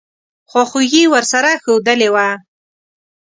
خواخوږي 0.49 1.03
ورسره 1.13 1.51
ښودلې 1.63 2.09
وه. 2.13 2.27